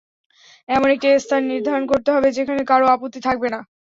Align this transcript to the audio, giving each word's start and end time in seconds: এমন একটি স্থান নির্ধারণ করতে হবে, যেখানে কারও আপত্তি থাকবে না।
এমন 0.69 0.87
একটি 0.95 1.07
স্থান 1.23 1.41
নির্ধারণ 1.51 1.83
করতে 1.91 2.09
হবে, 2.15 2.27
যেখানে 2.37 2.61
কারও 2.71 2.91
আপত্তি 2.95 3.19
থাকবে 3.27 3.47
না। 3.53 3.59